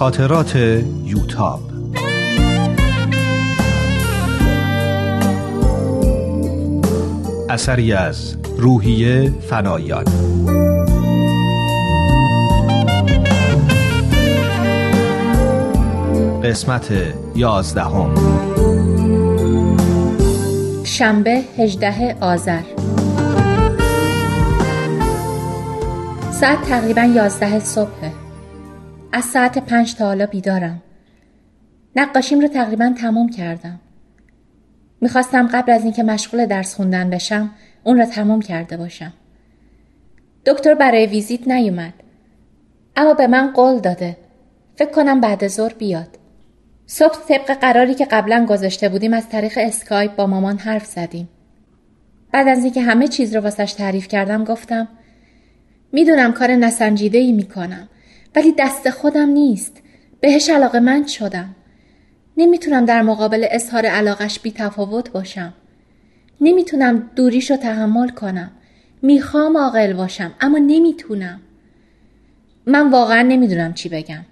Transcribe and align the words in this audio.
خاطرات 0.00 0.56
یوتاب. 1.04 1.60
اثری 7.50 7.92
از 7.92 8.36
روحیه 8.58 9.34
فنایان. 9.48 10.04
قسمت 16.44 16.92
یازدهم. 17.34 18.14
شنبه 20.84 21.42
18 21.58 22.16
آذر. 22.20 22.62
ساعت 26.40 26.62
تقریبا 26.68 27.02
11 27.02 27.58
صبحه 27.58 28.19
از 29.12 29.24
ساعت 29.24 29.58
پنج 29.58 29.94
تا 29.94 30.04
حالا 30.04 30.26
بیدارم. 30.26 30.82
نقاشیم 31.96 32.40
رو 32.40 32.48
تقریبا 32.48 32.94
تمام 32.98 33.28
کردم. 33.28 33.80
می‌خواستم 35.00 35.46
قبل 35.52 35.72
از 35.72 35.84
اینکه 35.84 36.02
مشغول 36.02 36.46
درس 36.46 36.74
خوندن 36.74 37.10
بشم 37.10 37.50
اون 37.84 37.98
را 37.98 38.06
تمام 38.06 38.40
کرده 38.40 38.76
باشم. 38.76 39.12
دکتر 40.46 40.74
برای 40.74 41.06
ویزیت 41.06 41.48
نیومد. 41.48 41.92
اما 42.96 43.14
به 43.14 43.26
من 43.26 43.52
قول 43.52 43.78
داده. 43.78 44.16
فکر 44.76 44.90
کنم 44.90 45.20
بعد 45.20 45.48
ظهر 45.48 45.74
بیاد. 45.74 46.18
صبح 46.86 47.18
طبق 47.28 47.54
قراری 47.54 47.94
که 47.94 48.04
قبلا 48.04 48.46
گذاشته 48.48 48.88
بودیم 48.88 49.14
از 49.14 49.28
طریق 49.28 49.52
اسکایپ 49.56 50.16
با 50.16 50.26
مامان 50.26 50.58
حرف 50.58 50.86
زدیم. 50.86 51.28
بعد 52.32 52.48
از 52.48 52.64
اینکه 52.64 52.82
همه 52.82 53.08
چیز 53.08 53.36
رو 53.36 53.42
واسش 53.42 53.72
تعریف 53.72 54.08
کردم 54.08 54.44
گفتم 54.44 54.88
می‌دونم 55.92 56.32
کار 56.32 56.50
نسنجیده 56.50 57.18
ای 57.18 57.32
می‌کنم. 57.32 57.88
ولی 58.34 58.54
دست 58.58 58.90
خودم 58.90 59.28
نیست. 59.28 59.82
بهش 60.20 60.50
علاقه 60.50 60.80
من 60.80 61.06
شدم. 61.06 61.54
نمی‌تونم 62.36 62.84
در 62.84 63.02
مقابل 63.02 63.46
اظهار 63.50 63.86
علاقش 63.86 64.40
بی 64.40 64.52
تفاوت 64.52 65.10
باشم. 65.10 65.52
نمی‌تونم 66.40 67.10
دوریش 67.16 67.50
رو 67.50 67.56
تحمل 67.56 68.08
کنم. 68.08 68.50
می‌خوام 69.02 69.56
عاقل 69.56 69.92
باشم 69.92 70.34
اما 70.40 70.58
نمی‌تونم. 70.58 71.40
من 72.66 72.90
واقعا 72.90 73.22
نمی‌دونم 73.22 73.74
چی 73.74 73.88
بگم. 73.88 74.24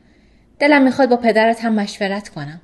دلم 0.58 0.82
می‌خواد 0.82 1.08
با 1.08 1.16
پدرت 1.16 1.64
هم 1.64 1.72
مشورت 1.74 2.28
کنم. 2.28 2.60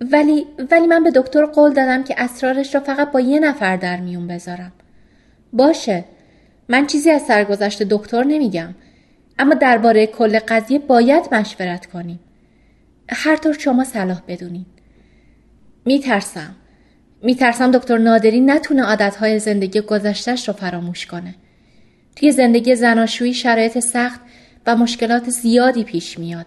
ولی 0.00 0.46
ولی 0.70 0.86
من 0.86 1.04
به 1.04 1.10
دکتر 1.10 1.46
قول 1.46 1.72
دادم 1.72 2.04
که 2.04 2.14
اسرارش 2.18 2.74
رو 2.74 2.80
فقط 2.80 3.10
با 3.10 3.20
یه 3.20 3.40
نفر 3.40 3.76
در 3.76 4.00
میون 4.00 4.26
بذارم. 4.26 4.72
باشه. 5.52 6.04
من 6.68 6.86
چیزی 6.86 7.10
از 7.10 7.22
سرگذشت 7.22 7.82
دکتر 7.82 8.24
نمیگم. 8.24 8.74
اما 9.38 9.54
درباره 9.54 10.06
کل 10.06 10.38
قضیه 10.38 10.78
باید 10.78 11.34
مشورت 11.34 11.86
کنیم. 11.86 12.20
هر 13.08 13.36
طور 13.36 13.52
شما 13.52 13.84
صلاح 13.84 14.22
بدونین. 14.28 14.66
میترسم. 15.84 16.54
میترسم 17.22 17.70
دکتر 17.70 17.98
نادری 17.98 18.40
نتونه 18.40 18.82
عادتهای 18.82 19.38
زندگی 19.38 19.80
گذشتش 19.80 20.48
رو 20.48 20.54
فراموش 20.54 21.06
کنه. 21.06 21.34
توی 22.16 22.32
زندگی 22.32 22.74
زناشویی 22.74 23.34
شرایط 23.34 23.78
سخت 23.78 24.20
و 24.66 24.76
مشکلات 24.76 25.30
زیادی 25.30 25.84
پیش 25.84 26.18
میاد. 26.18 26.46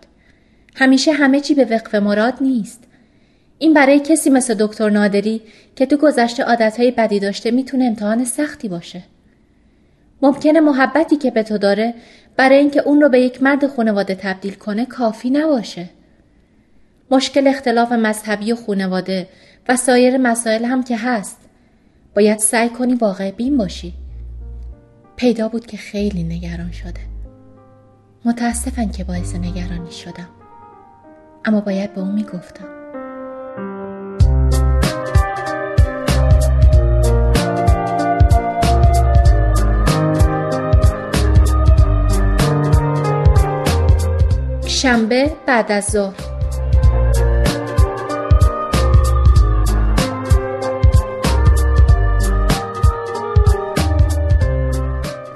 همیشه 0.75 1.11
همه 1.11 1.39
چی 1.39 1.53
به 1.53 1.65
وقف 1.65 1.95
مراد 1.95 2.33
نیست. 2.41 2.83
این 3.59 3.73
برای 3.73 3.99
کسی 3.99 4.29
مثل 4.29 4.53
دکتر 4.53 4.89
نادری 4.89 5.41
که 5.75 5.85
تو 5.85 5.97
گذشته 5.97 6.43
عادتهای 6.43 6.91
بدی 6.91 7.19
داشته 7.19 7.51
می‌تونه 7.51 7.85
امتحان 7.85 8.25
سختی 8.25 8.69
باشه. 8.69 9.03
ممکنه 10.21 10.59
محبتی 10.59 11.15
که 11.15 11.31
به 11.31 11.43
تو 11.43 11.57
داره 11.57 11.93
برای 12.37 12.57
اینکه 12.57 12.81
اون 12.81 13.01
رو 13.01 13.09
به 13.09 13.19
یک 13.19 13.43
مرد 13.43 13.67
خانواده 13.67 14.15
تبدیل 14.15 14.53
کنه 14.53 14.85
کافی 14.85 15.29
نباشه. 15.29 15.89
مشکل 17.11 17.47
اختلاف 17.47 17.91
مذهبی 17.91 18.51
و 18.51 18.55
خانواده 18.55 19.27
و 19.69 19.75
سایر 19.75 20.17
مسائل 20.17 20.65
هم 20.65 20.83
که 20.83 20.97
هست. 20.97 21.37
باید 22.15 22.39
سعی 22.39 22.69
کنی 22.69 22.95
واقع 22.95 23.31
بین 23.31 23.57
باشی. 23.57 23.93
پیدا 25.15 25.47
بود 25.47 25.65
که 25.65 25.77
خیلی 25.77 26.23
نگران 26.23 26.71
شده. 26.71 27.01
متاسفم 28.25 28.91
که 28.91 29.03
باعث 29.03 29.35
نگرانی 29.35 29.91
شدم. 29.91 30.29
اما 31.45 31.61
باید 31.61 31.93
به 31.93 32.01
اون 32.01 32.11
می‌گفتم. 32.11 32.84
شنبه 44.85 45.37
بعد 45.47 45.71
از 45.71 45.85
ظهر. 45.85 46.15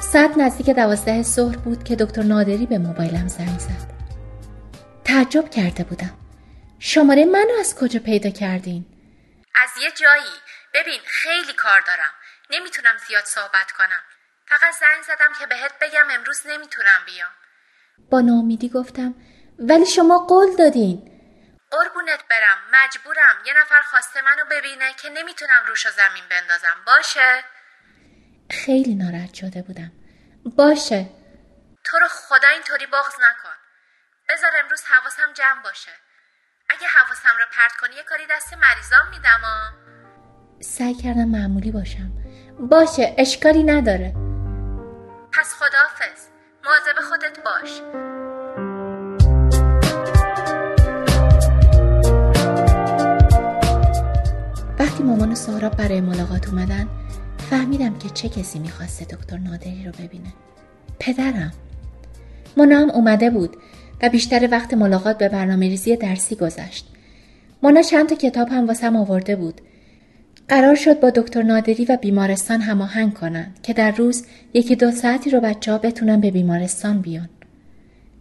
ساعت 0.01 0.37
نزدیک 0.37 0.69
دوازده 0.69 1.23
ظهر 1.23 1.57
بود 1.57 1.83
که 1.83 1.95
دکتر 1.95 2.21
نادری 2.21 2.65
به 2.65 2.77
موبایلم 2.77 3.27
زنگ 3.27 3.59
زد. 3.59 3.69
تعجب 5.05 5.49
کرده 5.49 5.83
بودم. 5.83 6.17
شماره 6.79 7.25
منو 7.25 7.59
از 7.59 7.75
کجا 7.75 7.99
پیدا 7.99 8.29
کردین؟ 8.29 8.85
از 9.55 9.69
یه 9.83 9.91
جایی. 9.91 10.39
ببین 10.73 10.99
خیلی 11.05 11.53
کار 11.53 11.81
دارم. 11.87 12.13
نمی‌تونم 12.49 12.95
زیاد 13.07 13.25
صحبت 13.25 13.71
کنم. 13.77 14.03
فقط 14.47 14.73
زنگ 14.79 15.03
زدم 15.03 15.31
که 15.39 15.45
بهت 15.45 15.71
بگم 15.81 16.19
امروز 16.19 16.41
نمی‌تونم 16.49 17.01
بیام. 17.05 17.29
با 18.11 18.21
نامیدی 18.21 18.69
گفتم 18.69 19.15
ولی 19.59 19.85
شما 19.85 20.17
قول 20.17 20.55
دادین. 20.55 21.05
قربونت 21.71 22.27
برم 22.29 22.57
مجبورم. 22.73 23.35
یه 23.45 23.53
نفر 23.61 23.81
خواسته 23.81 24.21
منو 24.21 24.45
ببینه 24.51 24.93
که 24.93 25.09
نمی‌تونم 25.09 25.63
روش 25.67 25.87
زمین 25.87 26.23
بندازم. 26.29 26.75
باشه؟ 26.85 27.43
خیلی 28.51 28.95
ناراحت 28.95 29.33
شده 29.33 29.61
بودم. 29.61 29.91
باشه. 30.57 31.09
تو 31.83 31.99
رو 31.99 32.07
خدا 32.07 32.47
اینطوری 32.47 32.85
بغض 32.85 33.15
نکن. 33.15 33.55
بذار 34.29 34.51
امروز 34.63 34.83
حواسم 34.83 35.33
جمع 35.33 35.63
باشه. 35.63 35.91
اگه 36.69 36.87
حواسم 36.87 37.37
رو 37.39 37.45
پرت 37.51 37.71
کنی 37.81 37.95
یه 37.95 38.03
کاری 38.03 38.23
دست 38.29 38.53
مریضام 38.53 39.07
میدم 39.11 39.41
آ 39.43 39.89
سعی 40.61 40.93
کردم 40.93 41.27
معمولی 41.27 41.71
باشم. 41.71 42.11
باشه 42.59 43.15
اشکالی 43.17 43.63
نداره. 43.63 44.13
پس 45.33 45.53
خدافز 45.53 46.27
مواظب 46.63 46.99
خودت 47.09 47.39
باش. 47.43 47.81
مامان 55.09 55.31
و 55.31 55.35
سهراب 55.35 55.75
برای 55.75 56.01
ملاقات 56.01 56.49
اومدن 56.49 56.87
فهمیدم 57.49 57.97
که 57.97 58.09
چه 58.09 58.29
کسی 58.29 58.59
می‌خواسته 58.59 59.05
دکتر 59.05 59.37
نادری 59.37 59.83
رو 59.85 59.91
ببینه 59.91 60.33
پدرم 60.99 61.51
مونا 62.57 62.79
هم 62.79 62.89
اومده 62.89 63.29
بود 63.29 63.57
و 64.01 64.09
بیشتر 64.09 64.47
وقت 64.51 64.73
ملاقات 64.73 65.17
به 65.17 65.29
برنامه 65.29 65.67
ریزی 65.67 65.95
درسی 65.95 66.35
گذشت 66.35 66.87
مونا 67.63 67.81
چند 67.81 68.09
تا 68.09 68.15
کتاب 68.15 68.47
هم 68.47 68.67
واسم 68.67 68.95
آورده 68.95 69.35
بود 69.35 69.61
قرار 70.47 70.75
شد 70.75 70.99
با 70.99 71.09
دکتر 71.09 71.43
نادری 71.43 71.85
و 71.85 71.97
بیمارستان 71.97 72.61
هماهنگ 72.61 73.13
کنن 73.13 73.51
که 73.63 73.73
در 73.73 73.91
روز 73.91 74.25
یکی 74.53 74.75
دو 74.75 74.91
ساعتی 74.91 75.29
رو 75.29 75.39
بچه 75.39 75.71
ها 75.71 75.77
بتونن 75.77 76.21
به 76.21 76.31
بیمارستان 76.31 77.01
بیان 77.01 77.29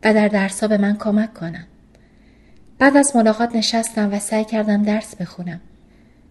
و 0.04 0.14
در 0.14 0.28
درس 0.28 0.64
به 0.64 0.78
من 0.78 0.96
کمک 0.96 1.34
کنن. 1.34 1.66
بعد 2.78 2.96
از 2.96 3.16
ملاقات 3.16 3.56
نشستم 3.56 4.12
و 4.12 4.18
سعی 4.18 4.44
کردم 4.44 4.82
درس 4.82 5.16
بخونم. 5.16 5.60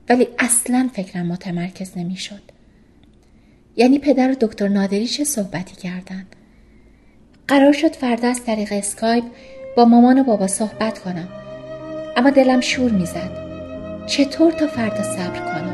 ولی 0.09 0.28
اصلا 0.40 0.90
فکرم 0.94 1.25
متمرکز 1.25 1.97
نمی‌شد. 1.97 2.41
یعنی 3.75 4.00
پدر 4.00 4.31
و 4.31 4.35
دکتر 4.41 4.68
نادری 4.68 5.07
چه 5.07 5.23
صحبتی 5.23 5.76
کردن؟ 5.76 6.26
قرار 7.47 7.73
شد 7.73 7.96
فردا 7.96 8.28
از 8.28 8.43
طریق 8.46 8.70
اسکایپ 8.72 9.23
با 9.78 9.85
مامان 9.85 10.20
و 10.20 10.23
بابا 10.23 10.47
صحبت 10.47 10.99
کنم. 10.99 11.28
اما 12.17 12.29
دلم 12.29 12.61
شور 12.61 12.91
می‌زد. 12.91 13.47
چطور 14.08 14.52
تا 14.52 14.67
فردا 14.67 15.03
صبر 15.03 15.40
کنم؟ 15.40 15.66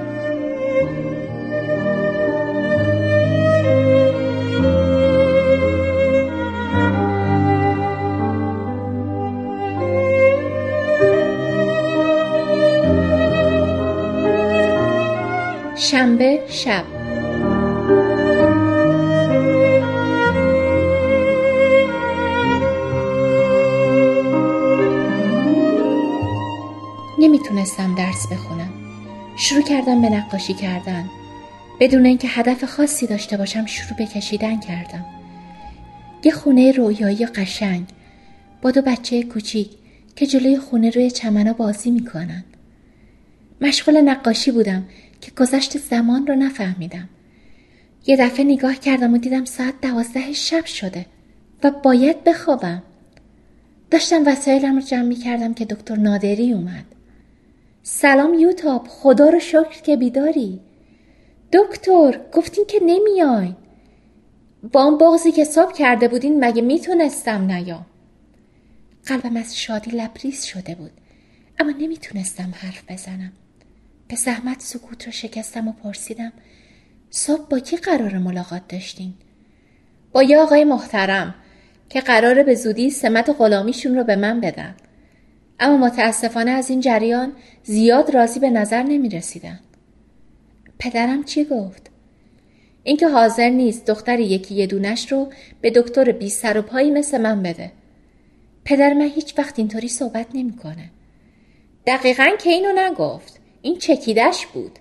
شنبه 16.03 16.39
شب. 16.49 16.83
نمی‌تونستم 27.19 27.95
درس 27.95 28.27
بخونم. 28.31 28.69
شروع 29.37 29.61
کردم 29.61 30.01
به 30.01 30.09
نقاشی 30.09 30.53
کردن. 30.53 31.09
بدون 31.79 32.05
اینکه 32.05 32.27
هدف 32.27 32.63
خاصی 32.63 33.07
داشته 33.07 33.37
باشم 33.37 33.65
شروع 33.65 33.97
به 33.97 34.05
کشیدن 34.05 34.59
کردم. 34.59 35.05
یه 36.23 36.31
خونه 36.31 36.71
رویایی 36.71 37.25
قشنگ. 37.25 37.85
با 38.61 38.71
دو 38.71 38.81
بچه 38.81 39.23
کوچیک 39.23 39.69
که 40.15 40.25
جلوی 40.25 40.57
خونه 40.57 40.89
روی 40.89 41.11
چمنا 41.11 41.53
بازی 41.53 41.91
می‌کنن. 41.91 42.43
مشغول 43.61 44.01
نقاشی 44.01 44.51
بودم. 44.51 44.83
که 45.23 45.31
گذشت 45.31 45.77
زمان 45.77 46.27
رو 46.27 46.35
نفهمیدم. 46.35 47.09
یه 48.05 48.17
دفعه 48.17 48.45
نگاه 48.45 48.75
کردم 48.75 49.13
و 49.13 49.17
دیدم 49.17 49.45
ساعت 49.45 49.81
دوازده 49.81 50.33
شب 50.33 50.65
شده 50.65 51.05
و 51.63 51.71
باید 51.71 52.23
بخوابم. 52.23 52.83
داشتم 53.91 54.23
وسایلم 54.25 54.75
رو 54.75 54.81
جمع 54.81 55.01
می 55.01 55.15
کردم 55.15 55.53
که 55.53 55.65
دکتر 55.65 55.95
نادری 55.95 56.53
اومد. 56.53 56.85
سلام 57.83 58.33
یوتاب 58.33 58.87
خدا 58.87 59.29
رو 59.29 59.39
شکر 59.39 59.81
که 59.83 59.97
بیداری. 59.97 60.59
دکتر 61.53 62.19
گفتین 62.33 62.65
که 62.65 62.79
نمیاین 62.85 63.55
با 64.71 64.83
اون 64.83 64.97
بغزی 64.97 65.31
که 65.31 65.43
صاب 65.43 65.73
کرده 65.73 66.07
بودین 66.07 66.45
مگه 66.45 66.61
می‌تونستم 66.61 67.51
نیام؟ 67.51 67.85
قلبم 69.05 69.37
از 69.37 69.57
شادی 69.57 69.91
لبریز 69.91 70.43
شده 70.43 70.75
بود 70.75 70.91
اما 71.59 71.71
نمی‌تونستم 71.71 72.53
حرف 72.55 72.91
بزنم. 72.91 73.31
به 74.13 74.17
زحمت 74.17 74.61
سکوت 74.61 75.05
رو 75.05 75.11
شکستم 75.11 75.67
و 75.67 75.71
پرسیدم 75.71 76.33
صبح 77.09 77.47
با 77.49 77.59
کی 77.59 77.77
قرار 77.77 78.17
ملاقات 78.17 78.61
داشتین؟ 78.67 79.13
با 80.11 80.23
یه 80.23 80.37
آقای 80.37 80.63
محترم 80.63 81.35
که 81.89 82.01
قراره 82.01 82.43
به 82.43 82.55
زودی 82.55 82.89
سمت 82.89 83.35
غلامیشون 83.37 83.95
رو 83.95 84.03
به 84.03 84.15
من 84.15 84.41
بدن 84.41 84.75
اما 85.59 85.77
متاسفانه 85.77 86.51
از 86.51 86.69
این 86.69 86.79
جریان 86.79 87.33
زیاد 87.63 88.15
راضی 88.15 88.39
به 88.39 88.49
نظر 88.49 88.83
نمی 88.83 89.09
رسیدن. 89.09 89.59
پدرم 90.79 91.23
چی 91.23 91.45
گفت؟ 91.45 91.89
اینکه 92.83 93.07
حاضر 93.07 93.49
نیست 93.49 93.85
دختر 93.85 94.19
یکی 94.19 94.55
یه 94.55 94.67
دونش 94.67 95.11
رو 95.11 95.29
به 95.61 95.71
دکتر 95.71 96.11
بی 96.11 96.29
سر 96.29 96.57
و 96.57 96.61
پایی 96.61 96.91
مثل 96.91 97.21
من 97.21 97.43
بده. 97.43 97.71
پدر 98.65 98.93
من 98.93 99.09
هیچ 99.15 99.37
وقت 99.37 99.59
اینطوری 99.59 99.87
صحبت 99.87 100.27
نمی‌کنه. 100.33 100.89
دقیقا 101.87 102.29
که 102.39 102.49
اینو 102.49 102.71
نگفت. 102.75 103.42
این 103.63 103.77
چکیدش 103.77 104.45
بود. 104.45 104.79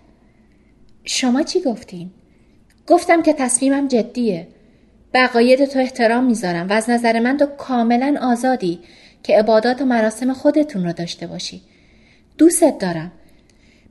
شما 1.05 1.43
چی 1.43 1.61
گفتین؟ 1.61 2.11
گفتم 2.87 3.23
که 3.23 3.33
تصمیمم 3.33 3.89
جدیه. 3.89 4.49
به 5.13 5.67
تو 5.67 5.79
احترام 5.79 6.25
می‌ذارم 6.25 6.69
و 6.69 6.73
از 6.73 6.91
نظر 6.91 7.21
من 7.21 7.37
تو 7.37 7.47
کاملا 7.47 8.19
آزادی 8.23 8.79
که 9.23 9.39
عبادات 9.39 9.83
و 9.83 9.85
مراسم 9.85 10.33
خودتون 10.33 10.85
رو 10.85 10.93
داشته 10.93 11.27
باشی. 11.27 11.63
دوستت 12.39 12.79
دارم. 12.79 13.13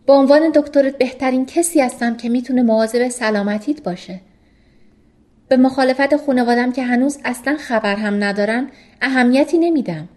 به 0.05 0.13
عنوان 0.13 0.51
دکترت 0.55 0.97
بهترین 0.97 1.45
کسی 1.45 1.81
هستم 1.81 2.17
که 2.17 2.29
می‌تونه 2.29 2.61
مواظب 2.63 3.09
سلامتیت 3.09 3.83
باشه. 3.83 4.19
به 5.47 5.57
مخالفت 5.57 6.17
خانوادم 6.17 6.71
که 6.71 6.83
هنوز 6.83 7.19
اصلا 7.25 7.57
خبر 7.57 7.95
هم 7.95 8.23
ندارن 8.23 8.71
اهمیتی 9.01 9.57
نمیدم 9.57 10.09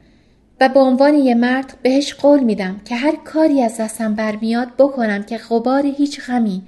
به 0.69 0.81
عنوان 0.81 1.15
یه 1.15 1.35
مرد 1.35 1.77
بهش 1.83 2.15
قول 2.15 2.41
میدم 2.41 2.81
که 2.85 2.95
هر 2.97 3.17
کاری 3.17 3.63
از 3.63 3.77
دستم 3.81 4.15
برمیاد 4.15 4.77
بکنم 4.79 5.23
که 5.23 5.39
غبار 5.39 5.87
هیچ 5.87 6.21
غمی 6.21 6.63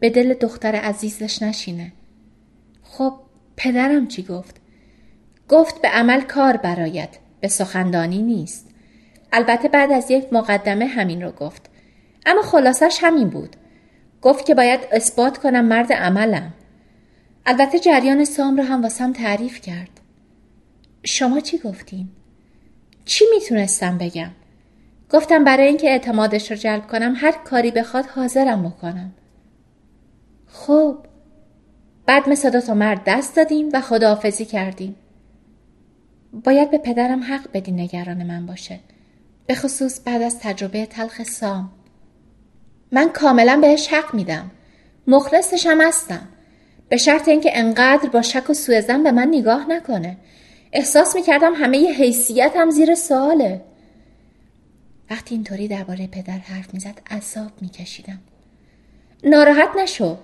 به 0.00 0.10
دل 0.10 0.34
دختر 0.34 0.74
عزیزش 0.74 1.42
نشینه. 1.42 1.92
خب 2.82 3.14
پدرم 3.56 4.08
چی 4.08 4.22
گفت؟ 4.22 4.56
گفت 5.48 5.82
به 5.82 5.88
عمل 5.88 6.20
کار 6.20 6.56
برایت 6.56 7.18
به 7.40 7.48
سخندانی 7.48 8.22
نیست. 8.22 8.68
البته 9.32 9.68
بعد 9.68 9.92
از 9.92 10.10
یک 10.10 10.32
مقدمه 10.32 10.86
همین 10.86 11.22
رو 11.22 11.30
گفت. 11.30 11.70
اما 12.26 12.42
خلاصش 12.42 12.98
همین 13.00 13.28
بود. 13.28 13.56
گفت 14.22 14.46
که 14.46 14.54
باید 14.54 14.80
اثبات 14.92 15.38
کنم 15.38 15.64
مرد 15.64 15.92
عملم. 15.92 16.54
البته 17.46 17.78
جریان 17.78 18.24
سام 18.24 18.56
رو 18.56 18.62
هم 18.62 18.82
واسم 18.82 19.12
تعریف 19.12 19.60
کرد. 19.60 20.00
شما 21.04 21.40
چی 21.40 21.58
گفتین؟ 21.58 22.08
چی 23.04 23.24
می‌تونستم 23.34 23.98
بگم؟ 23.98 24.30
گفتم 25.10 25.44
برای 25.44 25.66
اینکه 25.66 25.90
اعتمادش 25.90 26.50
رو 26.50 26.56
جلب 26.56 26.86
کنم 26.86 27.14
هر 27.16 27.32
کاری 27.32 27.70
بخواد 27.70 28.06
حاضرم 28.06 28.62
بکنم. 28.62 29.12
خب 30.46 30.98
بعد 32.06 32.28
مثل 32.28 32.60
دو 32.60 32.74
مرد 32.74 33.02
دست 33.06 33.36
دادیم 33.36 33.68
و 33.72 33.80
خداحافظی 33.80 34.44
کردیم. 34.44 34.96
باید 36.44 36.70
به 36.70 36.78
پدرم 36.78 37.22
حق 37.22 37.48
بدی 37.52 37.72
نگران 37.72 38.22
من 38.22 38.46
باشه. 38.46 38.80
به 39.46 39.54
خصوص 39.54 40.00
بعد 40.04 40.22
از 40.22 40.38
تجربه 40.38 40.86
تلخ 40.86 41.22
سام. 41.22 41.70
من 42.92 43.08
کاملا 43.08 43.58
بهش 43.60 43.88
حق 43.88 44.14
میدم. 44.14 44.50
مخلصش 45.06 45.66
هم 45.66 45.80
هستم. 45.80 46.28
به 46.88 46.96
شرط 46.96 47.28
اینکه 47.28 47.50
انقدر 47.58 48.08
با 48.08 48.22
شک 48.22 48.50
و 48.50 48.54
سوء 48.54 48.80
به 48.80 49.12
من 49.12 49.28
نگاه 49.28 49.66
نکنه. 49.68 50.16
احساس 50.72 51.14
می‌کردم 51.16 51.52
همه 51.54 51.78
ی 51.78 51.86
حیثیت 51.86 52.52
هم 52.56 52.70
زیر 52.70 52.94
سواله. 52.94 53.60
وقتی 55.10 55.34
اینطوری 55.34 55.68
درباره 55.68 56.06
پدر 56.06 56.38
حرف 56.38 56.74
می‌زد 56.74 57.00
عذاب 57.10 57.50
میکشیدم. 57.60 58.18
ناراحت 59.24 59.68
نشو. 59.78 60.16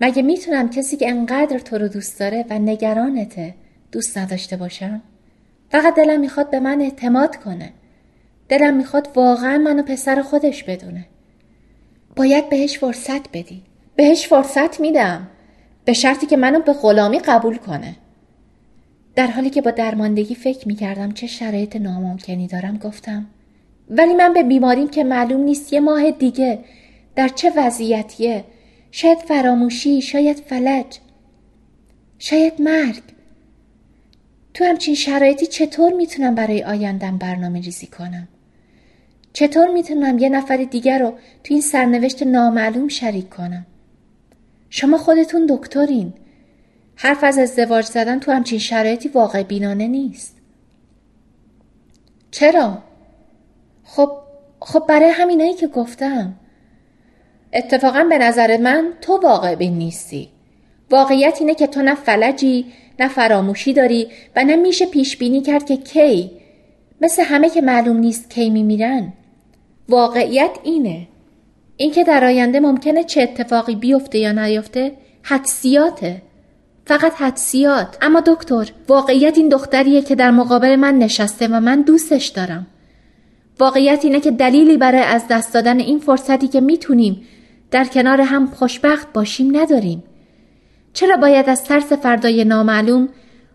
مگه 0.00 0.22
می‌تونم 0.22 0.70
کسی 0.70 0.96
که 0.96 1.08
انقدر 1.08 1.58
تو 1.58 1.78
رو 1.78 1.88
دوست 1.88 2.20
داره 2.20 2.44
و 2.50 2.58
نگرانته 2.58 3.54
دوست 3.92 4.18
نداشته 4.18 4.56
باشم؟ 4.56 5.02
فقط 5.70 5.94
دلم 5.94 6.20
می‌خواد 6.20 6.50
به 6.50 6.60
من 6.60 6.80
اعتماد 6.80 7.36
کنه. 7.36 7.72
دلم 8.48 8.76
می‌خواد 8.76 9.08
واقعا 9.14 9.58
منو 9.58 9.82
پسر 9.82 10.22
خودش 10.22 10.64
بدونه. 10.64 11.06
باید 12.16 12.48
بهش 12.48 12.78
فرصت 12.78 13.28
بدی. 13.32 13.62
بهش 13.96 14.26
فرصت 14.26 14.80
میدم. 14.80 15.28
به 15.84 15.92
شرطی 15.92 16.26
که 16.26 16.36
منو 16.36 16.60
به 16.60 16.72
غلامی 16.72 17.18
قبول 17.18 17.56
کنه. 17.56 17.96
در 19.14 19.26
حالی 19.26 19.50
که 19.50 19.62
با 19.62 19.70
درماندگی 19.70 20.34
فکر 20.34 20.68
می‌کردم 20.68 21.12
چه 21.12 21.26
شرایط 21.26 21.76
ناممکنی 21.76 22.46
دارم 22.46 22.76
گفتم 22.78 23.26
ولی 23.90 24.14
من 24.14 24.32
به 24.32 24.42
بیماریم 24.42 24.88
که 24.88 25.04
معلوم 25.04 25.40
نیست 25.40 25.72
یه 25.72 25.80
ماه 25.80 26.10
دیگه 26.10 26.58
در 27.16 27.28
چه 27.28 27.52
وضعیتیه 27.56 28.44
شاید 28.90 29.18
فراموشی 29.18 30.02
شاید 30.02 30.36
فلج 30.36 30.98
شاید 32.18 32.62
مرگ. 32.62 33.02
تو 34.54 34.64
همچین 34.64 34.94
شرایطی 34.94 35.46
چطور 35.46 35.92
می‌تونم 35.92 36.34
برای 36.34 36.62
آیندم 36.64 37.18
برنامه 37.18 37.60
ریزی 37.60 37.86
کنم؟ 37.86 38.28
چطور 39.32 39.68
می‌تونم 39.70 40.18
یه 40.18 40.28
نفر 40.28 40.56
دیگر 40.56 40.98
رو 40.98 41.10
تو 41.44 41.54
این 41.54 41.60
سرنوشت 41.60 42.22
نامعلوم 42.22 42.88
شریک 42.88 43.30
کنم؟ 43.30 43.66
شما 44.70 44.98
خودتون 44.98 45.46
دکترین. 45.46 46.12
حرف 46.96 47.24
از 47.24 47.38
ازدواج 47.38 47.84
زدن 47.84 48.20
تو 48.20 48.32
همچین 48.32 48.58
شرایطی 48.58 49.08
واقع 49.08 49.42
بینانه 49.42 49.86
نیست. 49.86 50.36
چرا؟ 52.30 52.78
خب 53.84 54.12
خب 54.60 54.84
برای 54.88 55.10
همینایی 55.10 55.54
که 55.54 55.66
گفتم. 55.66 56.34
اتفاقا 57.52 58.04
به 58.04 58.18
نظر 58.18 58.56
من 58.56 58.92
تو 59.00 59.20
واقع 59.22 59.54
بین 59.54 59.78
نیستی. 59.78 60.28
واقعیت 60.90 61.36
اینه 61.40 61.54
که 61.54 61.66
تو 61.66 61.82
نه 61.82 61.94
فلجی 61.94 62.66
نه 63.00 63.08
فراموشی 63.08 63.72
داری 63.72 64.08
و 64.36 64.44
نه 64.44 64.56
میشه 64.56 64.86
پیش 64.86 65.16
بینی 65.16 65.40
کرد 65.40 65.66
که 65.66 65.76
کی 65.76 66.30
مثل 67.00 67.22
همه 67.22 67.50
که 67.50 67.60
معلوم 67.60 67.96
نیست 67.96 68.30
کی 68.30 68.50
میمیرن. 68.50 69.12
واقعیت 69.88 70.58
اینه. 70.62 71.08
اینکه 71.76 72.04
در 72.04 72.24
آینده 72.24 72.60
ممکنه 72.60 73.04
چه 73.04 73.22
اتفاقی 73.22 73.74
بیفته 73.74 74.18
یا 74.18 74.32
نیفته 74.32 74.92
حدسیاته 75.22 76.22
فقط 76.92 77.14
حدسیات. 77.14 77.98
اما 78.02 78.20
دکتر 78.26 78.72
واقعیت 78.88 79.38
این 79.38 79.48
دختریه 79.48 80.02
که 80.02 80.14
در 80.14 80.30
مقابل 80.30 80.76
من 80.76 80.98
نشسته 80.98 81.48
و 81.48 81.60
من 81.60 81.82
دوستش 81.82 82.26
دارم. 82.26 82.66
واقعیت 83.60 84.04
اینه 84.04 84.20
که 84.20 84.30
دلیلی 84.30 84.76
برای 84.76 85.00
از 85.00 85.24
دست 85.30 85.54
دادن 85.54 85.80
این 85.80 85.98
فرصتی 85.98 86.48
که 86.48 86.60
می‌تونیم 86.60 87.22
در 87.70 87.84
کنار 87.84 88.20
هم 88.20 88.46
خوشبخت 88.46 89.12
باشیم 89.12 89.56
نداریم. 89.56 90.02
چرا 90.92 91.16
باید 91.16 91.48
از 91.48 91.64
ترس 91.64 91.92
فردای 91.92 92.44
نامعلوم 92.44 93.08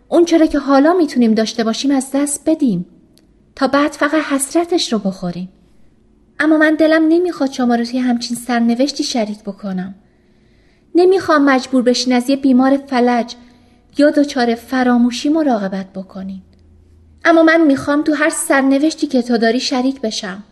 اون 0.07 0.25
چرا 0.25 0.45
که 0.45 0.59
حالا 0.59 0.93
می‌تونیم 0.93 1.33
داشته 1.33 1.63
باشیم 1.63 1.91
از 1.91 2.11
دست 2.13 2.49
بدیم؟ 2.49 2.85
تا 3.55 3.67
بعد 3.67 3.91
فقط 3.91 4.23
حسرتش 4.23 4.93
رو 4.93 4.99
بخوریم. 4.99 5.49
اما 6.39 6.57
من 6.57 6.75
دلم 6.75 7.07
نمی‌خواد 7.07 7.51
شما 7.51 7.75
رو 7.75 7.85
توی 7.85 7.99
همچین 7.99 8.37
سرنوشتی 8.37 9.03
شریک 9.03 9.43
بکنم. 9.43 9.95
نمی‌خوام 10.97 11.45
مجبور 11.45 11.83
بشین 11.83 12.13
از 12.13 12.29
یه 12.29 12.35
بیمار 12.35 12.77
فلج 12.77 13.35
یا 13.97 14.09
دچار 14.09 14.55
فراموشی 14.55 15.29
مراقبت 15.29 15.85
بکنین. 15.95 16.41
اما 17.25 17.43
من 17.43 17.61
می‌خوام 17.61 18.03
تو 18.03 18.13
هر 18.13 18.29
سرنوشتی 18.29 19.07
که 19.07 19.21
تو 19.21 19.37
داری 19.37 19.59
شریک 19.59 20.01
بشم. 20.01 20.43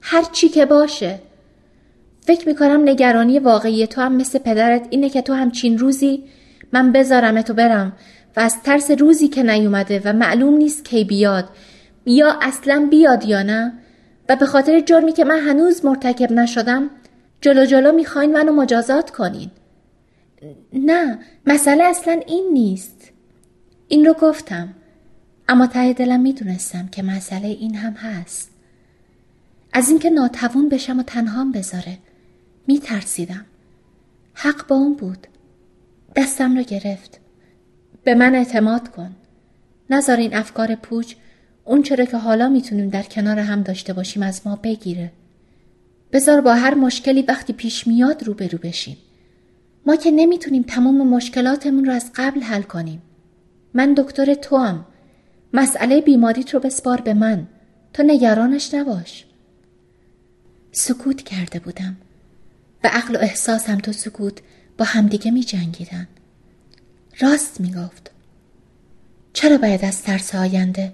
هر 0.00 0.24
چی 0.32 0.48
که 0.48 0.66
باشه. 0.66 1.18
فکر 2.20 2.48
می‌کنم 2.48 2.88
نگرانی 2.88 3.38
واقعی 3.38 3.86
تو 3.86 4.00
هم 4.00 4.16
مثل 4.16 4.38
پدرت 4.38 4.86
اینه 4.90 5.10
که 5.10 5.22
تو 5.22 5.32
همچین 5.32 5.78
روزی 5.78 6.24
من 6.72 6.92
بذارم 6.92 7.42
تو 7.42 7.54
برم 7.54 7.92
و 8.36 8.40
از 8.40 8.62
ترس 8.62 8.90
روزی 8.90 9.28
که 9.28 9.42
نیومده 9.42 10.02
و 10.04 10.12
معلوم 10.12 10.54
نیست 10.56 10.84
کی 10.84 11.04
بیاد 11.04 11.44
یا 12.06 12.38
اصلا 12.42 12.88
بیاد 12.90 13.24
یا 13.24 13.42
نه 13.42 13.72
و 14.28 14.36
به 14.36 14.46
خاطر 14.46 14.80
جرمی 14.80 15.12
که 15.12 15.24
من 15.24 15.38
هنوز 15.38 15.84
مرتکب 15.84 16.32
نشدم 16.32 16.90
جلو 17.40 17.64
جلو 17.64 17.92
می‌خواین 17.92 18.32
منو 18.32 18.52
مجازات 18.52 19.10
کنین. 19.10 19.50
نه 20.72 21.18
مسئله 21.46 21.84
اصلا 21.84 22.20
این 22.26 22.50
نیست. 22.52 23.10
این 23.88 24.06
رو 24.06 24.12
گفتم 24.12 24.74
اما 25.48 25.66
ته 25.66 25.92
دلم 25.92 26.20
می‌دونستم 26.20 26.88
که 26.88 27.02
مسئله 27.02 27.48
این 27.48 27.74
هم 27.74 27.92
هست. 27.92 28.50
از 29.72 29.88
اینکه 29.88 30.10
ناتوان 30.10 30.68
بشم 30.68 30.98
و 30.98 31.02
تنهام 31.02 31.52
بذاره 31.52 31.98
میترسیدم. 32.66 33.46
حق 34.34 34.66
با 34.66 34.76
اون 34.76 34.94
بود. 34.94 35.26
دستم 36.16 36.56
رو 36.56 36.62
گرفت. 36.62 37.20
به 38.04 38.14
من 38.14 38.34
اعتماد 38.34 38.88
کن. 38.88 39.16
نذار 39.90 40.16
این 40.16 40.34
افکار 40.34 40.74
پوچ 40.74 41.14
اون 41.64 41.82
چرا 41.82 42.04
که 42.04 42.16
حالا 42.16 42.48
می‌تونیم 42.48 42.88
در 42.88 43.02
کنار 43.02 43.38
هم 43.38 43.62
داشته 43.62 43.92
باشیم 43.92 44.22
از 44.22 44.46
ما 44.46 44.56
بگیره. 44.56 45.12
بذار 46.12 46.40
با 46.40 46.54
هر 46.54 46.74
مشکلی 46.74 47.22
وقتی 47.22 47.52
پیش 47.52 47.86
میاد 47.86 48.24
روبرو 48.24 48.58
بشیم. 48.58 48.96
ما 49.86 49.96
که 49.96 50.10
نمی‌تونیم 50.10 50.62
تمام 50.62 51.08
مشکلاتمون 51.08 51.84
رو 51.84 51.92
از 51.92 52.10
قبل 52.14 52.40
حل 52.40 52.62
کنیم 52.62 53.02
من 53.74 53.94
دکتر 53.94 54.34
تو 54.34 54.56
هم. 54.56 54.86
مسئله 55.52 56.00
بیماریت 56.00 56.54
رو 56.54 56.60
بسپار 56.60 57.00
به 57.00 57.14
من 57.14 57.46
تو 57.92 58.02
نگرانش 58.02 58.74
نباش 58.74 59.26
سکوت 60.72 61.22
کرده 61.22 61.58
بودم 61.58 61.96
و 62.84 62.90
عقل 62.92 63.16
و 63.16 63.18
احساسم 63.18 63.78
تو 63.78 63.92
سکوت 63.92 64.38
با 64.78 64.84
همدیگه 64.84 65.30
می 65.30 65.40
جنگیدن. 65.40 66.08
راست 67.20 67.60
می 67.60 67.72
گفت. 67.72 68.10
چرا 69.32 69.58
باید 69.58 69.84
از 69.84 70.02
ترس 70.02 70.34
آینده 70.34 70.92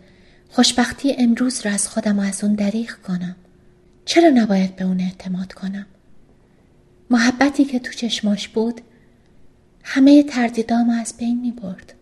خوشبختی 0.50 1.16
امروز 1.18 1.66
را 1.66 1.72
از 1.72 1.88
خودم 1.88 2.18
و 2.18 2.22
از 2.22 2.44
اون 2.44 2.54
دریغ 2.54 2.90
کنم؟ 2.90 3.36
چرا 4.04 4.28
نباید 4.28 4.76
به 4.76 4.84
اون 4.84 5.00
اعتماد 5.00 5.52
کنم؟ 5.52 5.86
محبتی 7.10 7.64
که 7.64 7.78
تو 7.78 7.92
چشماش 7.92 8.48
بود 8.48 8.80
همه 9.84 10.22
تردیدام 10.22 10.90
از 10.90 11.14
بین 11.18 11.40
می 11.40 11.52
برد. 11.52 11.94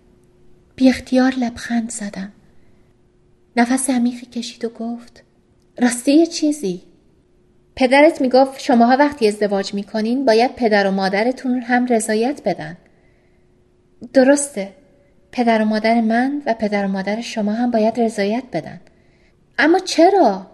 بی 0.77 0.89
اختیار 0.89 1.35
لبخند 1.35 1.91
زدم. 1.91 2.33
نفس 3.57 3.91
عمیقی 3.91 4.27
کشید 4.27 4.65
و 4.65 4.69
گفت 4.69 5.23
راستی 5.79 6.13
یه 6.13 6.27
چیزی. 6.27 6.83
پدرت 7.77 8.21
می‌گفت 8.21 8.61
شماها 8.61 8.97
وقتی 8.97 9.29
ازدواج 9.29 9.75
می‌کنین 9.75 10.25
باید 10.25 10.55
پدر 10.55 10.87
و 10.87 10.91
مادرتون 10.91 11.61
هم 11.61 11.87
رضایت 11.87 12.43
بدن. 12.45 12.77
درسته. 14.13 14.73
پدر 15.33 15.63
و 15.63 15.65
مادر 15.65 16.01
من 16.01 16.43
و 16.47 16.55
پدر 16.55 16.85
و 16.85 16.89
مادر 16.89 17.21
شما 17.21 17.53
هم 17.53 17.71
باید 17.71 18.01
رضایت 18.01 18.45
بدن. 18.53 18.81
اما 19.59 19.79
چرا؟ 19.79 20.47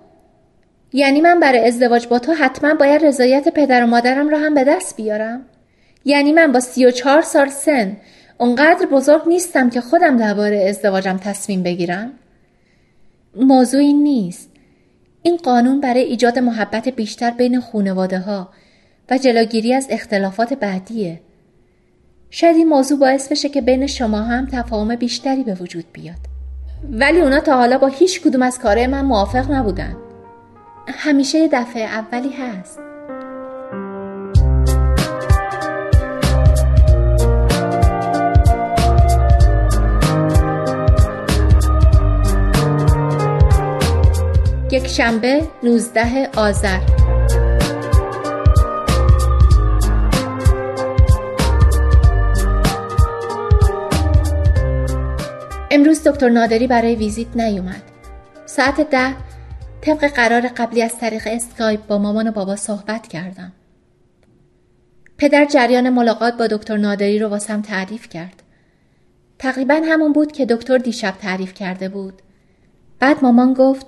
یعنی 0.93 1.21
من 1.21 1.41
برای 1.41 1.67
ازدواج 1.67 2.07
با 2.07 2.19
تو 2.19 2.33
حتما 2.33 2.75
باید 2.75 3.05
رضایت 3.07 3.49
پدر 3.49 3.85
و 3.85 3.87
مادرم 3.87 4.29
را 4.29 4.39
هم 4.39 4.55
به 4.55 4.65
دست 4.65 4.97
بیارم 4.97 5.43
یعنی 6.05 6.33
من 6.33 6.53
با 6.53 6.61
سی 6.61 6.87
و 6.87 6.91
چهار 6.91 7.21
سال 7.21 7.49
سن 7.49 7.97
اونقدر 8.39 8.87
بزرگ 8.87 9.23
نیستم 9.27 9.71
که 9.71 9.81
خودم 9.81 10.17
درباره 10.17 10.67
ازدواجم 10.69 11.17
تصمیم 11.17 11.63
بگیرم 11.63 12.13
موضوعی 13.37 13.93
نیست 13.93 14.51
این 15.23 15.37
قانون 15.37 15.81
برای 15.81 16.01
ایجاد 16.01 16.39
محبت 16.39 16.89
بیشتر 16.89 17.31
بین 17.31 17.61
خونواده 17.61 18.19
ها 18.19 18.49
و 19.11 19.19
جلوگیری 19.19 19.75
از 19.75 19.87
اختلافات 19.91 20.55
بعدیه. 20.55 21.21
شاید 22.31 22.57
این 22.57 22.69
موضوع 22.69 22.99
باعث 22.99 23.33
بشه 23.33 23.49
که 23.49 23.61
بین 23.61 23.87
شما 23.87 24.23
هم 24.23 24.47
تفاهم 24.47 24.97
بیشتری 24.97 25.45
به 25.45 25.55
وجود 25.55 25.85
بیاد. 25.93 26.17
ولی 26.91 27.21
اونا 27.21 27.41
تا 27.41 27.57
حالا 27.57 27.79
با 27.79 27.87
هیچ 27.87 28.21
کدوم 28.21 28.43
از 28.43 28.59
کارهای 28.59 28.87
من 28.87 29.05
موافق 29.05 29.51
نبودن. 29.51 29.97
همیشه 30.99 31.49
دفعه 31.49 31.85
اولی 31.85 32.31
هست. 32.31 32.79
یک 44.73 44.87
شنبه 44.87 45.49
19 45.63 46.29
آذر 46.37 46.81
امروز 55.71 56.09
دکتر 56.09 56.29
نادری 56.29 56.67
برای 56.67 56.95
ویزیت 56.95 57.37
نیومد. 57.37 57.83
ساعت 58.47 58.91
ده 58.91 59.30
طبق 59.83 60.07
قرار 60.07 60.49
قبلی 60.49 60.83
از 60.83 60.99
طریق 60.99 61.23
اسکایپ 61.31 61.87
با 61.87 61.99
مامان 61.99 62.29
و 62.29 62.33
بابا 62.33 62.57
صحبت 62.57 63.09
کردم. 63.09 63.53
پدر 65.19 65.45
جریان 65.45 65.91
ملاقات 65.91 66.37
با 66.37 66.47
دکتر 66.47 66.77
نادری 66.77 67.19
رو 67.19 67.29
واسم 67.29 67.63
تعریف 67.63 68.09
کرد. 68.09 68.43
تقریبا 69.39 69.81
همون 69.85 70.13
بود 70.13 70.33
که 70.33 70.47
دکتر 70.47 70.79
دیشب 70.79 71.15
تعریف 71.21 71.55
کرده 71.55 71.89
بود. 71.89 72.23
بعد 72.99 73.17
مامان 73.23 73.55
گفت 73.55 73.87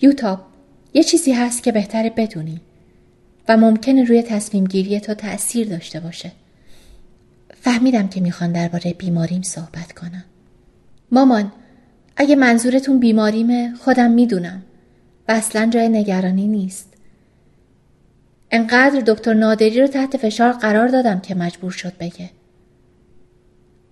یوتاب 0.00 0.40
یه 0.94 1.02
چیزی 1.02 1.32
هست 1.32 1.62
که 1.62 1.72
بهتره 1.72 2.10
بدونی 2.10 2.60
و 3.48 3.56
ممکنه 3.56 4.04
روی 4.04 4.22
تصمیم 4.22 4.64
گیری 4.64 5.00
تو 5.00 5.14
تأثیر 5.14 5.68
داشته 5.68 6.00
باشه. 6.00 6.32
فهمیدم 7.60 8.08
که 8.08 8.20
می‌خوان 8.20 8.52
درباره 8.52 8.92
بیماریم 8.92 9.42
صحبت 9.42 9.92
کنم. 9.92 10.24
مامان 11.12 11.52
اگه 12.16 12.36
منظورتون 12.36 12.98
بیماریمه 12.98 13.74
خودم 13.80 14.10
می‌دونم 14.10 14.62
و 15.28 15.32
اصلا 15.32 15.66
جای 15.66 15.88
نگرانی 15.88 16.46
نیست. 16.46 16.94
انقدر 18.50 19.00
دکتر 19.00 19.34
نادری 19.34 19.80
رو 19.80 19.86
تحت 19.86 20.16
فشار 20.16 20.52
قرار 20.52 20.88
دادم 20.88 21.20
که 21.20 21.34
مجبور 21.34 21.70
شد 21.70 21.92
بگه. 22.00 22.30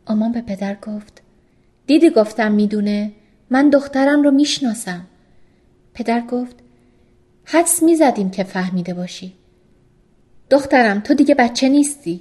آمان 0.06 0.32
به 0.32 0.40
پدر 0.40 0.74
گفت 0.74 1.22
دیدی 1.86 2.10
گفتم 2.10 2.52
می‌دونه 2.52 3.12
من 3.50 3.70
دخترم 3.70 4.22
رو 4.22 4.30
می‌شناسم. 4.30 5.06
پدر 5.94 6.20
گفت 6.20 6.56
حدس 7.44 7.82
می‌زدیم 7.82 8.30
که 8.30 8.44
فهمیده 8.44 8.94
باشی 8.94 9.32
دخترم 10.50 11.00
تو 11.00 11.14
دیگه 11.14 11.34
بچه 11.34 11.68
نیستی 11.68 12.20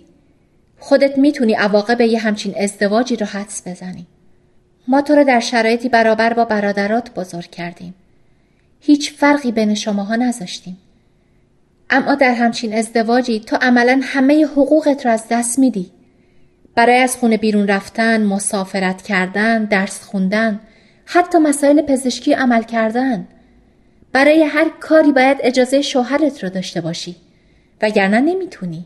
خودت 0.80 1.18
می‌تونی 1.18 1.54
عواقب 1.54 2.02
یه 2.02 2.20
همچین 2.20 2.54
ازدواجی 2.58 3.16
رو 3.16 3.26
حدس 3.26 3.68
بزنی 3.68 4.08
ما 4.88 5.02
تو 5.02 5.16
رو 5.16 5.24
در 5.24 5.40
شرایطی 5.40 5.90
برابر 5.90 6.34
با 6.34 6.46
برادرات 6.46 7.14
بزرگ 7.14 7.50
کردیم 7.50 7.94
هیچ 8.82 9.14
فرقی 9.14 9.52
بین 9.52 9.76
شماها 9.76 10.16
نذاشتیم. 10.16 10.78
اما 11.90 12.16
در 12.16 12.34
همچین 12.34 12.74
ازدواجی 12.74 13.40
تو 13.40 13.56
عملا 13.62 14.00
همه 14.04 14.46
حقوقت 14.46 15.06
رو 15.06 15.12
از 15.12 15.26
دست 15.32 15.60
میدی. 15.60 15.92
برای 16.76 16.98
از 16.98 17.18
خونه 17.18 17.38
بیرون 17.38 17.68
رفتن، 17.68 18.24
مسافرت 18.24 19.02
کردن، 19.02 19.66
درس 19.66 20.02
خوندن، 20.04 20.60
حتی 21.06 21.38
مسائل 21.38 21.82
پزشکی 21.82 22.34
عمل 22.34 22.64
کردن. 22.64 23.28
برای 24.14 24.44
هر 24.44 24.70
کاری 24.80 25.12
باید 25.12 25.38
اجازه 25.42 25.82
شوهرت 25.82 26.44
رو 26.44 26.50
داشته 26.50 26.82
باشی. 26.82 27.16
وگرنه 27.82 28.20
نمی‌تونی. 28.20 28.86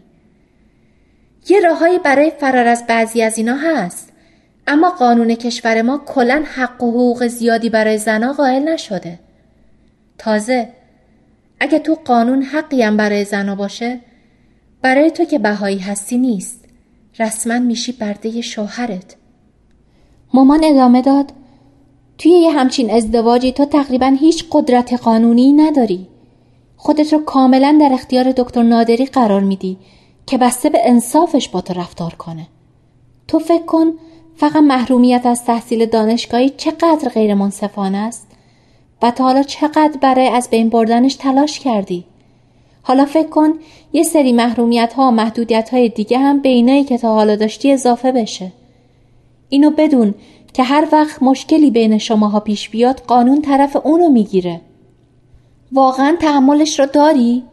یه 1.49 1.59
راههایی 1.59 1.99
برای 1.99 2.31
فرار 2.39 2.67
از 2.67 2.87
بعضی 2.87 3.21
از 3.21 3.37
اینا 3.37 3.55
هست. 3.55 4.09
اما 4.67 4.89
قانون 4.89 5.35
کشور 5.35 5.81
ما 5.81 5.97
کلا 5.97 6.43
حق 6.55 6.83
و 6.83 6.91
حقوق 6.91 7.27
زیادی 7.27 7.69
برای 7.69 7.97
زنا 7.97 8.33
قائل 8.33 8.63
نشده. 8.63 9.19
تازه 10.17 10.69
اگه 11.59 11.79
تو 11.79 11.97
قانون 12.05 12.41
حقی 12.41 12.81
هم 12.81 12.97
برای 12.97 13.25
زنا 13.25 13.55
باشه 13.55 13.99
برای 14.81 15.11
تو 15.11 15.25
که 15.25 15.39
بهایی 15.39 15.79
هستی 15.79 16.17
نیست. 16.17 16.65
رسما 17.19 17.59
میشی 17.59 17.91
برده 17.91 18.41
شوهرت. 18.41 19.15
مامان 20.33 20.63
ادامه 20.63 21.01
داد 21.01 21.31
توی 22.17 22.31
یه 22.31 22.51
همچین 22.51 22.91
ازدواجی 22.91 23.51
تو 23.51 23.65
تقریبا 23.65 24.17
هیچ 24.19 24.45
قدرت 24.51 24.93
قانونی 24.93 25.53
نداری. 25.53 26.07
خودت 26.77 27.13
رو 27.13 27.19
کاملا 27.19 27.77
در 27.81 27.93
اختیار 27.93 28.31
دکتر 28.31 28.63
نادری 28.63 29.05
قرار 29.05 29.41
میدی 29.41 29.77
که 30.25 30.37
بسته 30.37 30.69
به 30.69 30.79
انصافش 30.89 31.49
با 31.49 31.61
تو 31.61 31.73
رفتار 31.73 32.13
کنه. 32.13 32.47
تو 33.27 33.39
فکر 33.39 33.65
کن 33.65 33.93
فقط 34.35 34.55
محرومیت 34.55 35.25
از 35.25 35.45
تحصیل 35.45 35.85
دانشگاهی 35.85 36.49
چقدر 36.49 37.09
غیر 37.09 37.33
منصفانه 37.33 37.97
است؟ 37.97 38.24
تا 39.11 39.23
حالا 39.23 39.43
چقدر 39.43 39.97
برای 40.01 40.27
از 40.27 40.49
بین 40.49 40.69
بردنش 40.69 41.15
تلاش 41.15 41.59
کردی؟ 41.59 42.05
حالا 42.81 43.05
فکر 43.05 43.29
کن 43.29 43.53
یه 43.93 44.03
سری 44.03 44.33
محرومیت 44.33 44.93
ها 44.93 45.07
و 45.07 45.11
محدودیت 45.11 45.69
های 45.69 45.89
دیگه 45.89 46.17
هم 46.17 46.41
به 46.41 46.49
اینایی 46.49 46.83
که 46.83 46.97
تا 46.97 47.13
حالا 47.13 47.35
داشتی 47.35 47.71
اضافه 47.71 48.11
بشه. 48.11 48.51
اینو 49.49 49.69
بدون 49.69 50.13
که 50.53 50.63
هر 50.63 50.87
وقت 50.91 51.23
مشکلی 51.23 51.71
بین 51.71 51.97
شماها 51.97 52.39
پیش 52.39 52.69
بیاد 52.69 52.99
قانون 53.07 53.41
طرف 53.41 53.77
اونو 53.83 54.09
می‌گیره. 54.09 54.61
واقعا 55.71 56.15
تحملش 56.19 56.79
رو 56.79 56.85
داری؟ 56.85 57.43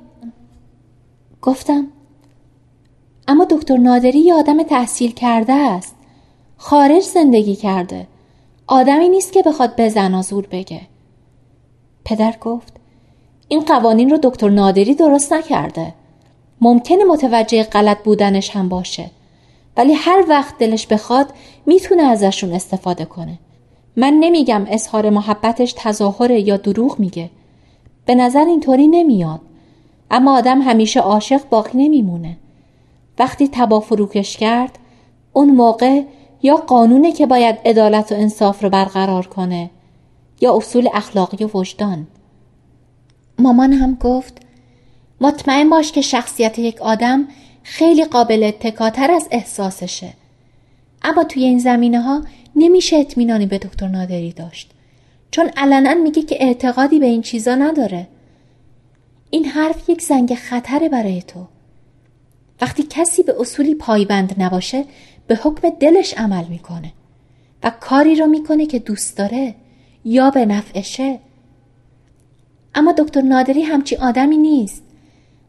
گفتم. 1.43 1.87
اما 3.29 3.45
دکتر 3.45 3.77
نادری 3.77 4.19
یه 4.19 4.35
آدم 4.35 4.63
تحصیل 4.63 5.13
کرده 5.13 5.53
است. 5.53 5.95
خارج 6.57 7.03
زندگی 7.03 7.57
کرده. 7.57 8.07
آدمی 8.67 9.09
نیست 9.09 9.33
که 9.33 9.43
بخواد 9.43 9.77
به 9.77 9.89
زنازور 9.89 10.47
بگه. 10.47 10.81
پدر 12.05 12.35
گفت 12.41 12.73
این 13.49 13.61
قوانین 13.61 14.11
رو 14.11 14.19
دکتر 14.23 14.49
نادری 14.49 14.95
درست 14.95 15.33
نکرده. 15.33 15.95
ممکنه 16.61 17.05
متوجه 17.05 17.63
غلط 17.63 18.03
بودنش 18.03 18.51
هم 18.51 18.69
باشه. 18.69 19.11
ولی 19.77 19.93
هر 19.93 20.25
وقت 20.29 20.59
دلش 20.59 20.87
بخواد 20.87 21.35
می‌تونه 21.67 22.03
ازشون 22.03 22.53
استفاده 22.53 23.05
کنه. 23.05 23.39
من 23.97 24.13
نمیگم 24.13 24.67
اظهار 24.69 25.11
محبتش 25.11 25.75
تظاهره 25.77 26.41
یا 26.41 26.57
دروغ 26.57 26.99
میگه. 26.99 27.31
به 28.07 28.15
نظر 28.15 28.45
اینطوری 28.45 28.89
نمیاد. 28.89 29.41
اما 30.11 30.39
آدم 30.39 30.63
همیشه 30.63 31.01
عاشق 31.01 31.49
باقی 31.51 31.79
نمیمونه. 31.79 32.37
وقتی 33.19 33.49
تبا 33.53 33.81
فروکش 33.81 34.37
کرد 34.37 34.79
اون 35.33 35.51
موقع 35.51 36.03
یا 36.43 36.57
قانونه 36.57 37.13
که 37.13 37.27
باید 37.27 37.59
عدالت 37.65 38.13
و 38.13 38.15
انصاف 38.15 38.63
رو 38.63 38.71
برقرار 38.71 39.27
کنه 39.27 39.71
یا 40.43 40.57
اصول 40.57 40.89
اخلاقی 40.95 41.45
و 41.45 41.51
وجدان. 41.55 42.07
مامان 43.39 43.73
هم 43.73 43.95
گفت 43.95 44.39
مطمئن 45.21 45.71
باش 45.71 45.93
که 45.93 46.01
شخصیت 46.01 46.59
یک 46.59 46.83
آدم 46.83 47.29
خیلی 47.63 48.05
قابل 48.05 48.43
اتکاتر 48.43 49.11
از 49.11 49.29
احساسشه. 49.31 50.15
اما 51.03 51.25
توی 51.25 51.45
این 51.45 51.59
زمینه 51.59 52.01
ها 52.01 52.25
نمیشه 52.57 52.97
اطمینانی 52.97 53.47
به 53.47 53.59
دکتر 53.59 53.89
نادری 53.89 54.33
داشت. 54.33 54.71
چون 55.31 55.51
علنا 55.57 55.95
میگه 55.95 56.23
که 56.23 56.37
اعتقادی 56.41 56.99
به 56.99 57.07
این 57.07 57.23
چیزا 57.23 57.55
نداره. 57.55 58.09
این 59.31 59.45
حرف 59.45 59.89
یک 59.89 60.03
زنگ 60.03 60.35
خطره 60.35 60.89
برای 60.89 61.23
تو. 61.23 61.47
وقتی 62.61 62.83
کسی 62.91 63.23
به 63.23 63.35
اصولی 63.41 63.75
پایبند 63.75 64.43
نباشه 64.43 64.85
به 65.27 65.37
حکم 65.37 65.71
دلش 65.71 66.15
عمل 66.15 66.45
می‌کنه 66.45 66.93
و 67.63 67.73
کاری 67.81 68.15
رو 68.15 68.27
می‌کنه 68.27 68.67
که 68.67 68.79
دوست 68.79 69.17
داره. 69.17 69.55
یا 70.05 70.31
به 70.31 70.47
نفعشه 70.47 71.19
اما 72.75 72.93
دکتر 72.93 73.21
نادری 73.21 73.63
همچی 73.63 73.97
آدمی 73.97 74.37
نیست. 74.37 74.83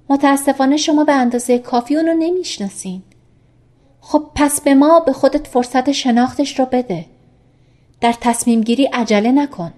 متاسفانه 0.10 0.78
شما 0.78 1.04
به 1.04 1.14
اندازه 1.14 1.60
کافی 1.60 1.96
اونو 1.96 2.14
نمی‌شناسین. 2.14 3.02
خب 4.02 4.30
پس 4.36 4.62
به 4.62 4.74
ما 4.76 5.00
به 5.00 5.14
خودت 5.14 5.48
فرصت 5.48 5.92
شناختش 5.92 6.60
رو 6.60 6.66
بده. 6.66 7.06
در 8.02 8.14
تصمیم 8.22 8.62
گیری 8.62 8.86
عجله 8.86 9.32
نکن. 9.32 9.74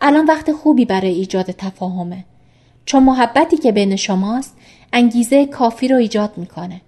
الان 0.00 0.26
وقت 0.26 0.52
خوبی 0.52 0.84
برای 0.84 1.10
ایجاد 1.10 1.50
تفاهمه. 1.50 2.24
چون 2.84 3.02
محبتی 3.02 3.56
که 3.56 3.72
بین 3.72 3.96
شماست 3.96 4.56
انگیزه 4.92 5.46
کافی 5.46 5.88
رو 5.88 5.96
ایجاد 5.96 6.38
می‌کنه. 6.38 6.80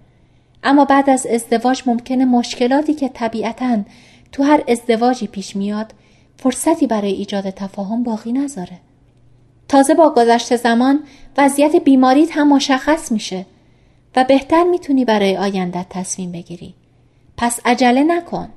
اما 0.63 0.85
بعد 0.85 1.09
از 1.09 1.25
ازدواج 1.25 1.83
ممکنه 1.85 2.25
مشکلاتی 2.25 2.93
که 2.93 3.09
طبیعتا 3.09 3.77
تو 4.31 4.43
هر 4.43 4.63
ازدواجی 4.67 5.27
پیش 5.27 5.55
میاد 5.55 5.93
فرصتی 6.37 6.87
برای 6.87 7.11
ایجاد 7.11 7.49
تفاهم 7.49 8.03
باقی 8.03 8.31
نذاره. 8.31 8.79
تازه 9.67 9.93
با 9.93 10.09
گذشت 10.09 10.55
زمان 10.55 11.03
وضعیت 11.37 11.75
بیماریت 11.75 12.37
هم 12.37 12.53
مشخص 12.53 13.11
میشه 13.11 13.45
و 14.15 14.23
بهتر 14.23 14.63
می‌تونی 14.63 15.05
برای 15.05 15.37
آینده 15.37 15.85
تصمیم 15.89 16.31
بگیری. 16.31 16.73
پس 17.37 17.59
عجله 17.65 18.03
نکن. 18.03 18.49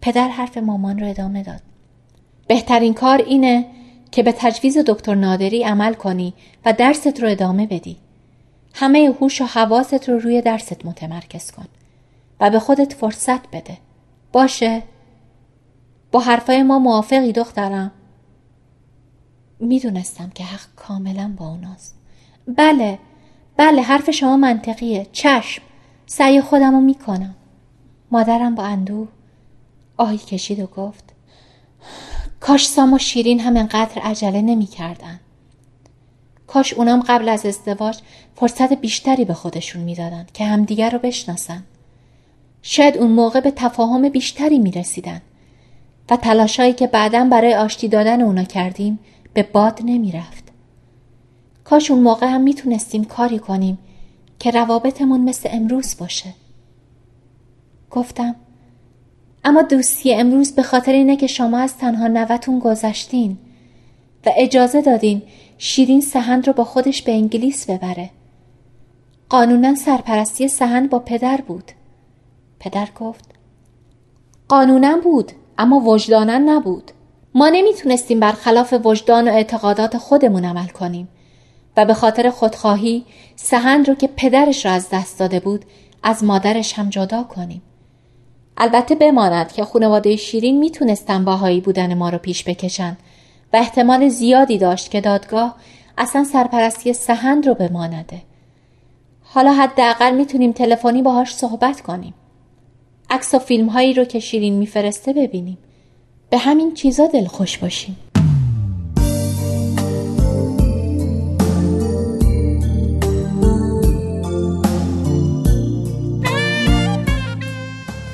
پدر 0.00 0.28
حرف 0.28 0.58
مامان 0.58 0.98
رو 0.98 1.08
ادامه 1.08 1.42
داد. 1.42 1.60
بهترین 2.46 2.94
کار 2.94 3.18
اینه 3.18 3.66
که 4.10 4.22
به 4.22 4.32
تجویز 4.32 4.78
دکتر 4.78 5.14
نادری 5.14 5.62
عمل 5.62 5.94
کنی 5.94 6.34
و 6.64 6.72
درست 6.72 7.20
رو 7.20 7.28
ادامه 7.28 7.66
بدی. 7.66 7.96
همه 8.74 9.14
هوش 9.20 9.40
و 9.40 9.44
حواست 9.44 10.08
رو 10.08 10.18
روی 10.18 10.42
درست 10.42 10.86
متمرکز 10.86 11.50
کن 11.50 11.66
و 12.40 12.50
به 12.50 12.58
خودت 12.58 12.92
فرصت 12.92 13.50
بده. 13.50 13.78
باشه؟ 14.32 14.82
با 16.12 16.20
حرفای 16.20 16.62
ما 16.62 16.78
موافقی 16.78 17.32
دخترم. 17.32 17.90
می‌دونستم 19.60 20.30
که 20.30 20.44
حق 20.44 20.74
کاملا 20.76 21.34
با 21.36 21.48
اوناست. 21.48 21.94
بله 22.56 22.98
بله 23.56 23.82
حرف 23.82 24.10
شما 24.10 24.36
منطقیه. 24.36 25.06
چشم 25.12 25.62
سعی 26.06 26.40
خودم 26.40 26.74
رو 26.74 26.80
می‌کنم. 26.80 27.34
مادرم 28.10 28.54
با 28.54 28.62
اندوه 28.62 29.08
آهی 29.96 30.18
کشید 30.18 30.60
و 30.60 30.66
گفت 30.66 31.04
کاش 32.40 32.68
سام 32.68 32.92
و 32.92 32.98
شیرین 32.98 33.40
هم 33.40 33.56
انقدر 33.56 34.02
عجله 34.02 34.42
نمی‌کردن. 34.42 35.20
کاش 36.46 36.74
اونام 36.74 37.00
قبل 37.00 37.28
از 37.28 37.46
ازدواج 37.46 37.98
فرصت 38.36 38.72
بیشتری 38.72 39.24
به 39.24 39.34
خودشون 39.34 39.82
می‌دادن 39.82 40.26
که 40.34 40.44
همدیگر 40.44 40.90
رو 40.90 40.98
بشناسن. 40.98 41.64
شاید 42.62 42.96
اون 42.96 43.10
موقع 43.10 43.40
به 43.40 43.50
تفاهم 43.50 44.08
بیشتری 44.08 44.58
می‌رسیدن. 44.58 45.22
و 46.10 46.16
تلاشایی 46.16 46.72
که 46.72 46.86
بعدا 46.86 47.28
برای 47.30 47.54
آشتی 47.54 47.88
دادن 47.88 48.20
اونا 48.20 48.44
کردیم 48.44 48.98
به 49.34 49.42
باد 49.42 49.80
نمی‌رفت. 49.84 50.44
کاش 51.64 51.90
اون 51.90 52.02
موقع 52.02 52.26
هم 52.26 52.40
می‌تونستیم 52.40 53.04
کاری 53.04 53.38
کنیم 53.38 53.78
که 54.38 54.50
روابطمون 54.50 55.20
مثل 55.20 55.48
امروز 55.52 55.96
باشه. 55.98 56.34
گفتم 57.90 58.36
اما 59.44 59.62
دوستی 59.62 60.14
امروز 60.14 60.52
به 60.52 60.62
خاطر 60.62 60.92
اینه 60.92 61.16
که 61.16 61.26
شما 61.26 61.58
از 61.58 61.76
تنها 61.76 62.06
نوتون 62.06 62.58
گذشتین 62.58 63.38
و 64.26 64.30
اجازه 64.36 64.82
دادین 64.82 65.22
شیرین 65.58 66.00
سهند 66.00 66.46
رو 66.46 66.52
با 66.52 66.64
خودش 66.64 67.02
به 67.02 67.12
انگلیس 67.12 67.70
ببره. 67.70 68.10
قانونا 69.28 69.74
سرپرستی 69.74 70.48
سهند 70.48 70.90
با 70.90 70.98
پدر 70.98 71.40
بود. 71.40 71.72
پدر 72.60 72.88
گفت 73.00 73.24
قانونا 74.48 74.96
بود. 74.96 75.32
اما 75.58 75.80
وجدانا 75.80 76.38
نبود. 76.38 76.90
ما 77.34 77.48
نمی‌تونستیم 77.48 78.20
برخلاف 78.20 78.74
وجدان 78.84 79.28
و 79.28 79.32
اعتقادات 79.32 79.98
خودمون 79.98 80.44
عمل 80.44 80.66
کنیم 80.66 81.08
و 81.76 81.84
به 81.84 81.94
خاطر 81.94 82.30
خودخواهی 82.30 83.04
سهند 83.36 83.88
رو 83.88 83.94
که 83.94 84.08
پدرش 84.16 84.66
را 84.66 84.72
از 84.72 84.88
دست 84.92 85.18
داده 85.18 85.40
بود 85.40 85.64
از 86.02 86.24
مادرش 86.24 86.72
هم 86.72 86.88
جدا 86.88 87.22
کنیم. 87.22 87.62
البته 88.56 88.94
بماند 88.94 89.52
که 89.52 89.64
خانواده 89.64 90.16
شیرین 90.16 90.58
می‌تونستن 90.58 91.24
باهایی 91.24 91.60
بودن 91.60 91.94
ما 91.94 92.08
رو 92.08 92.18
پیش 92.18 92.44
بکشن 92.44 92.96
و 93.52 93.56
احتمال 93.56 94.08
زیادی 94.08 94.58
داشت 94.58 94.90
که 94.90 95.00
دادگاه 95.00 95.56
اصلا 95.98 96.24
سرپرستی 96.24 96.92
سهند 96.92 97.46
رو 97.46 97.54
بمانده. 97.54 98.22
حالا 99.22 99.52
حداقل 99.52 100.14
می‌تونیم 100.14 100.52
تلفنی 100.52 101.02
باهاش 101.02 101.34
صحبت 101.34 101.80
کنیم. 101.80 102.14
عکس 103.10 103.34
و 103.34 103.38
فیلم 103.38 103.68
هایی 103.68 103.94
رو 103.94 104.04
که 104.04 104.20
شیرین 104.20 104.54
میفرسته 104.54 105.12
ببینیم. 105.12 105.58
به 106.30 106.38
همین 106.38 106.74
چیزا 106.74 107.08
خوش 107.28 107.58
باشیم. 107.58 107.96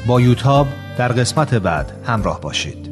با 0.07 0.21
یوتاب 0.21 0.67
در 0.99 1.09
قسمت 1.09 1.55
بعد 1.55 1.93
همراه 2.05 2.41
باشید. 2.41 2.92